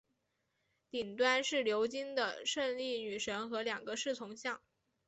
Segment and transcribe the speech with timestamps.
[0.89, 4.59] 顶端是鎏金的胜利女神和两个侍从像。